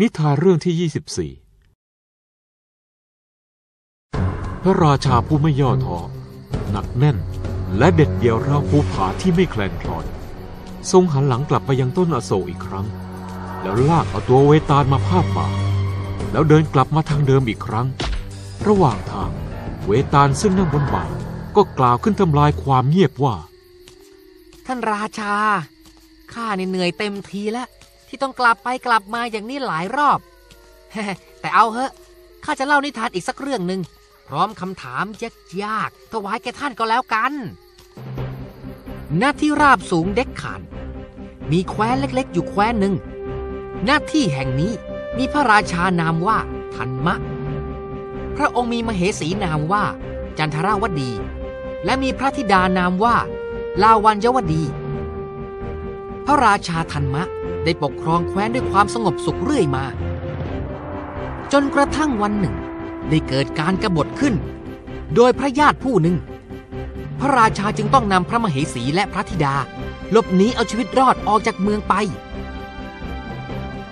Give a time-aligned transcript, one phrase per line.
[0.00, 0.74] นิทานเรื่องที่
[1.34, 1.42] 24
[4.62, 5.98] พระราชาผู้ไม่ย่อท้อ
[6.70, 7.16] หนักแน่น
[7.78, 10.04] และเด็ดเดี่ยวราวภูผาที่ไม่แคลนคลอน
[10.90, 12.86] ทรงหันหลังกลับไปยังต้นอโศกอีกครั้ง
[13.62, 15.46] แล้วลากเอาตัวเวตาลมาพาดบ่า
[16.32, 17.86] แล้วเดินกลับมาทางเดิมอีกครั้ง
[18.66, 19.30] ระหว่างทาง
[19.86, 21.04] เวตาลซึ่งนั่งบนบ่า
[21.56, 23.34] ก็กล่าวขึ้นทำลายความเงียบว่า
[24.66, 25.34] ท่านราชา
[26.32, 27.68] ข้าเนี่ยเหนื่อยเต็มทีแล้ว
[28.10, 30.18] ที่ต้องกลับไปกลับมาอย่างนี้หลายรอบ
[31.40, 31.92] แต่เอาเหอะ
[32.44, 33.80] ข้าจะเล่านิทานอีกสักเรื่องหนึ่ง
[34.28, 35.04] พร้อมคำถาม
[35.62, 37.32] ยากๆถวายแก่ท่านก็แล้วกัน
[39.18, 40.60] หน้าที่ราบสูงเด็กขาน
[41.50, 42.94] มีแคว้นเล็กๆ อยู่แคว้นหนึ่ง
[43.84, 44.72] หน้าที่แห่งนี้
[45.16, 46.38] มีพระราชานามว่า
[46.74, 47.16] ทันมะ
[48.36, 49.84] พระองค์มีมเหสีนามว่า
[50.38, 51.10] จันทราวดี
[51.84, 53.16] และมีพระธิดานามว่า
[53.82, 54.64] ลาวันยวดี
[56.26, 57.22] พระราชาทันมะ
[57.64, 59.84] ได้ปกครองแคว้นด้วยความสงบสุขเรื่อยมา
[61.52, 62.54] จนกระทั่งวันหนึ่ง
[63.08, 64.34] ได้เกิดการกรบฏขึ้น
[65.14, 66.16] โดยพระญาติผู้หนึ่ง
[67.20, 69.54] พระราชาจึงต้องนำพระมเหสีและพระธิดา
[70.10, 71.94] หลบหนีเอาชีวิตรอดออกจากเมืองไป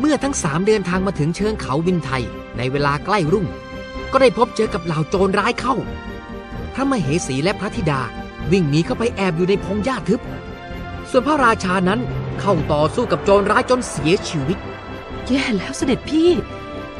[0.00, 2.24] เมื่อทั้งสามเดินทางมาถึงเชิงเขาวินไทย
[2.56, 3.46] ในเวลาใกล้รุ่ง
[4.12, 5.74] ก็ได้พบเจอกับเหล่าโจรร้ายเข้า
[6.74, 8.00] พระมเหสีและพระธิดา
[8.52, 10.20] วิ่งหนีเข้าไปแอบอยู่ในพงหญ้าทึบ
[11.10, 12.00] ส่วนพระราชานั้น
[12.40, 14.58] เข้าต่อสู้กับโจรร้ายจนเสียชีวิต
[15.26, 16.30] แย่แล้วเสด็จพี่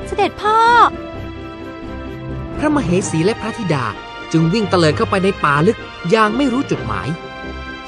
[0.06, 0.58] เสด็จพ่อ
[2.58, 3.84] พระมเหสีและพระธิดา
[4.32, 5.78] จึงวิ่งเตลิดเข้าไปในป่าลึก
[6.10, 7.08] อย่างไม่รู้จุดหมาย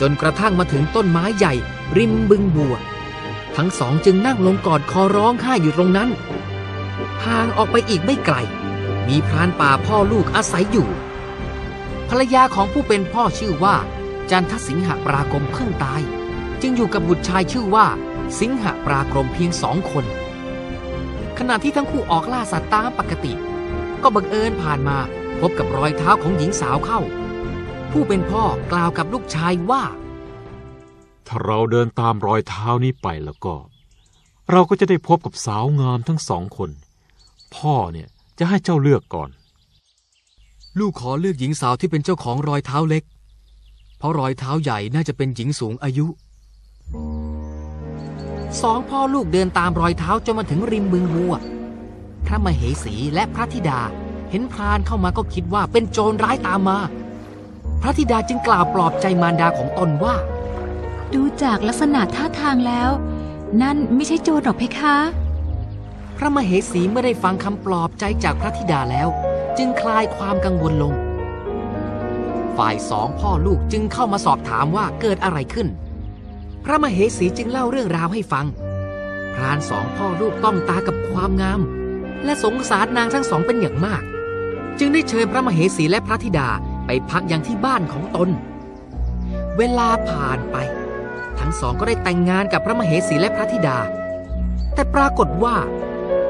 [0.01, 1.55] จนกระทั่งมาถึงต้นไม้ใหญ่
[1.97, 2.75] ริมบึงบัว
[3.57, 6.09] ทั้งสองจึงนั่งลงกอดคอร้องไห้อยู่ตรงนั้น
[7.25, 8.37] ห่างออกไปอีกไม่ไกล
[9.09, 10.89] มีพรานป่าพ่อลูกอาศัยอยู่
[12.09, 13.77] ภรรยาของผู้เป็นพ่อชื่อว่า
[14.31, 16.03] จันทสิงหปรากรมเพิ่งตาย
[16.63, 17.87] จึงอยู่กับบุตรชายชื่อว่า
[18.41, 20.05] สิงหปรากรมเพียงสองคน
[21.39, 23.33] ขณะที่ทั้งคู่ออกล่าสัตว์ตามปกติ
[24.03, 24.99] ก็บังเอิญผ่านมา
[25.41, 27.01] พบกับรอยเท้าของหญิงสาวเข้า
[27.91, 29.85] ผู้เป็นพ่อกล่าวกับลูกชายว่า
[31.27, 33.55] ถ้าเราเดินตามรอยเท้านี้ไปแล้วก็
[34.51, 36.71] เราก็จะได้พบกับสาวงามทั้งสองคน
[37.57, 38.09] พ่อเนี่ย
[38.39, 39.31] จะให้เจ้าเลือกก่อน
[40.79, 43.05] ลูกขอเลือกหญิงสาวที่เป็นเจ้าของรอยเท้าเล็ก
[43.99, 46.07] เพราะรอยเท้าใหญ่น่าจะเป็นหญิงสูงอายุ
[48.63, 51.35] สองพ่อลูกเดินตามรอยเท้าจนมาถึงริมบึงบัว
[52.27, 53.81] พระมเหสีและพระธิดา
[54.31, 56.79] เห็นพรานเข้ามาก็คิดว่าเป็นโจรร้ายตามมา
[57.83, 60.15] พระธิดาจึงกล่าวปลอบใจมารดาของตนว่า
[61.15, 62.91] ดูจากลักษณะท่าทางแล้ว
[63.63, 64.97] นั่นไม่ใช่โจรหรอกเพคะ
[66.17, 69.09] พระมเหสีเมื่อได้ฟังคำปลอบใจจากพระธิดาแล้ว
[69.59, 70.95] จึงคลายความกังวลลง
[72.57, 75.69] ฝ่ายสองพ่อลูกจึงเข้ามาสอบถามว่าเกิดอะไรขึ้น
[76.67, 78.47] พระมเหสีจึงเล่าเรื่องราวให้ฟัง
[79.35, 81.61] พรานสองพ่อลูกต้องตากับความงาม
[82.25, 84.03] และสงสารนางทั้งสองเป็นอย่างมาก
[84.79, 86.49] จึงได้เชิญพระมเหสีและพระธิดา
[86.87, 88.29] ไปพักยังที่บ้านของตน
[89.57, 90.57] เวลาผ่านไป
[91.39, 93.79] ทั้งสองก็ได้แต่งงานกับพระมเหสีและพระธิดา
[94.75, 95.57] แต่ปรากฏว่า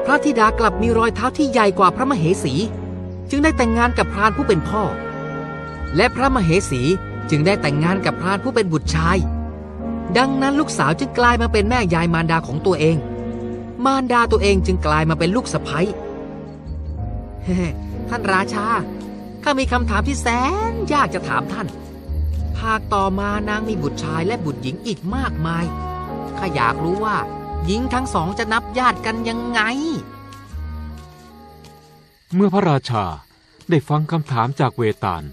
[0.05, 2.53] พระธิดากลับมีรอยเท้าที่ใหญ่กว่าพระมเหสี
[3.29, 4.83] จึงได้แต่งงานกับพรานผู้เป็นพ่อ
[5.95, 6.81] และพระมเหสี
[7.29, 9.17] จึงได้แต่งงานกับพรานผู้เป็นบุตรชาย
[10.17, 12.97] ดังนั้นลูกสาวจึงกลายมาเป็นแม่ยายมารดาของตัวเอง
[13.85, 15.79] มารดาตัวเองจึงกลายมาเป็นลูกสะใภ้
[18.09, 18.67] ท่านราชา
[19.43, 20.27] ข้ามีคำถามที่แส
[20.71, 21.67] นยากจะถามท่าน
[22.61, 25.65] หากต่อมานางมีบุตรชายและบุตรหญิงอีกมากมาย
[26.37, 27.17] ข้าอยากรู้ว่า
[27.65, 29.61] หญิงทั้งสองจะนับญาติกันยังไง
[32.33, 33.05] เมื่อพระราชา
[33.69, 35.23] ได้ฟังคำถามจากเวตาล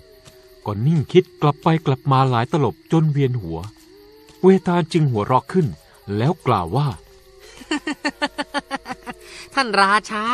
[0.66, 3.58] ก็นิ่งคิดกลับไปกลับมาหลายตลบจนเวียนหัว
[4.44, 5.66] เวตาลจึงหัวเราะขึ้น
[6.16, 6.88] แล้วกล่าวว่า
[9.54, 10.24] ท่านราชา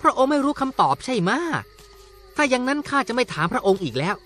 [0.00, 1.30] พระองค์ไม่รู้คำตอบใช่ไหม
[2.36, 4.16] ถ้าอย่างนั้นข้าจะไม่ถามพระองค์อีกแล้ว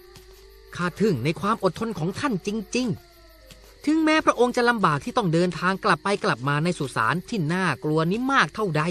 [0.76, 2.88] ข้าทึ่งในความอดทนของท่านจริง
[3.37, 8.82] ๆ ถึงแม้พระองค์จะลำบากที่ต้องเดินทางกลับไปกลับมาในสุสานที่น่ากลัวนี้มากเท่าใด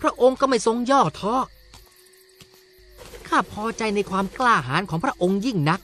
[0.00, 1.34] พระองค์ก็ไม่ทรงย่อท้อ
[3.28, 5.80] ข้าพอใจในความกล้าหาญของพระองค์ยิ่งนัก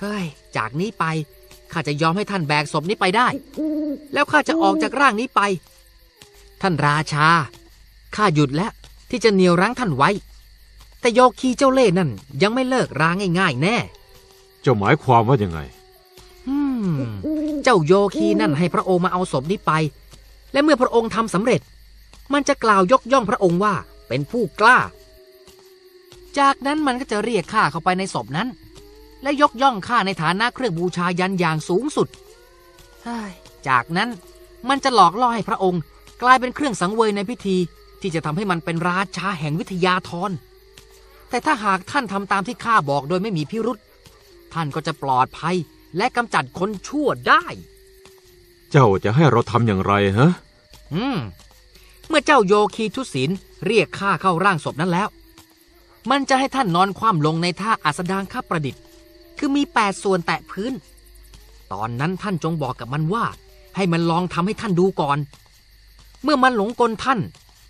[0.00, 0.24] เฮ้ย
[0.56, 1.04] จากนี้ไป
[1.76, 3.28] ข้าจะยอมให้ท่านแบกศพนี้ไปได้
[4.12, 5.40] แล้วข้าจะออกจากร่างนี้ไป
[6.62, 7.26] ท่านราชา
[8.16, 8.72] ข้าหยุดแล้ว
[9.10, 10.10] ที่จะเหนียวรั้งท่านไว้
[11.00, 12.10] แต่โยคีเจ้าเล่ห์นั่น
[12.42, 13.76] ยังไม่เลิกราง่าย ๆ แน่
[14.62, 15.60] เจ้าหมายความว่ายังไง
[16.48, 16.56] อื
[16.86, 16.88] ม
[17.64, 19.72] เจ้าโยคีนั่นให้พระองค์มาเอาศพนี้ไป
[20.52, 21.60] และเมื่อพระองค์ทำสำเร็จ
[22.32, 23.74] มันจะกล่าวยกย่องพระองค์ว่า
[24.08, 24.78] เป็นผู้กล้า
[26.38, 28.48] จากนั้นมันก็จะเรียกข้าเข้าไปในศพนั้น
[29.26, 32.08] และยกย่องข้าในฐานะเครื่องบูชายันอย่างสูงสุด
[33.04, 33.32] เฮ้ย
[33.68, 34.08] จากนั้น
[34.68, 35.82] มันจะหลอกล่อให้พระองค์
[36.22, 37.56] กลายเป็นเครื่องสังเวยในพิธี
[38.00, 40.30] ที่จะทำให้มันเป็นราชาแห่งวิทยาธร
[41.28, 43.78] แต่ถ้าหากท่านทำตามที่ข้าบอกโดยไม่มีพิรุษ
[44.52, 45.56] ท่านก็จะปลอดภัย
[45.96, 47.44] และกำจัดคนชั่วได้
[48.70, 50.30] เจ้าจะให้เราทำอย่างไรฮะ
[50.94, 51.18] อืม
[52.08, 53.30] เมื่อเจ้าโยคีทุศิน
[53.66, 55.08] เรียกข้าเข้าร่างศพนั้นแล้ว
[56.10, 58.82] มันจะให้ท่านนอนคว่ำลงในท่าอัสดางข้าประดิษฐ์
[59.38, 60.72] คือมีแปดส่วนแตะพื้น
[61.72, 63.24] ตอนนั้นท่านจงบอกกับมันว่า
[63.76, 65.18] ให้มันลองทำให้ท่านดูก่อน
[66.22, 67.20] เมื่อมันหลงกลท่าน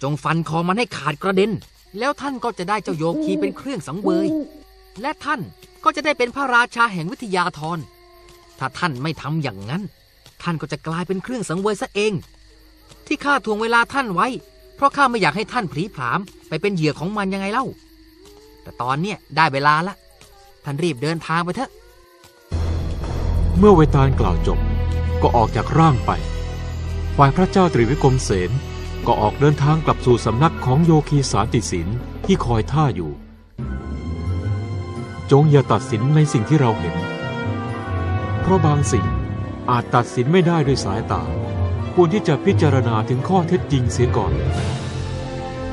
[0.02, 1.52] จงฟันคอมันให้ขาดกระเด็น
[1.98, 4.28] แล้วท่านก็จะได้เจ้าโยคีเป็นเครื่องสังเวย
[5.00, 5.40] และท่าน
[5.84, 7.78] ก็จะได้เป็นพระราชาแห่งวิทยาธร
[8.58, 9.82] ถ้าท่านไม่ทำอย่างนั้น
[10.42, 12.12] ท่านก็จะกลายเป็นเครื่องสังเวยซะเอง
[13.06, 14.28] ที่ข้าทวงเวลาท่านไว้
[14.76, 17.66] เพราะข้าไม่อยากให้ท่านผีผามไปเป็นเหยื่อของมันยังไงเล่า
[18.62, 19.94] แต่ตอนเนี้ยได้เวลาละ
[20.68, 21.70] ท่านรีบเดินทางไปเถอะ
[23.58, 24.58] เมื่อเวตาลกล่าวจบ
[25.22, 26.10] ก็ออกจากร่างไป
[27.16, 28.50] ฝ่ายพระเจ้าตรีวิกรมเสน
[29.06, 31.88] ก็ออกเดินทางกลับสู่สำนักของโยคีสารติสิน
[32.26, 33.12] ที่คอยท่าอยู่
[35.30, 36.96] จงอย่าตัดสินในสิ่งที่เราเห็น
[38.40, 39.06] เพราะบางสิ่ง
[39.70, 41.22] อาจตัดสินไม่ได้ด้วยสายตา
[41.94, 44.32] ควรที่จะพิจารณาถึงข้อเท็จจริงเสียก่อน